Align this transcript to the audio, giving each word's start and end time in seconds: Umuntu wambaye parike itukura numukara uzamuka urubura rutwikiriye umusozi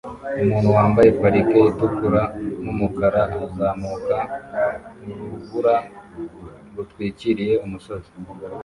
Umuntu 0.43 0.69
wambaye 0.77 1.09
parike 1.21 1.59
itukura 1.71 2.21
numukara 2.63 3.21
uzamuka 3.45 4.17
urubura 5.11 5.75
rutwikiriye 6.75 7.53
umusozi 7.65 8.11